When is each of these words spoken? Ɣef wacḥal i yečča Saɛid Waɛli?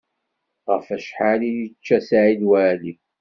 Ɣef 0.71 0.85
wacḥal 0.91 1.41
i 1.49 1.51
yečča 1.57 1.97
Saɛid 2.07 2.41
Waɛli? 2.49 2.93